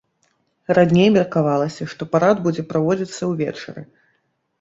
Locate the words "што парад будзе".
1.91-2.63